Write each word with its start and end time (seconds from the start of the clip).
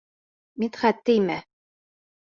Мидхәт, 0.63 1.05
теймә! 1.11 1.39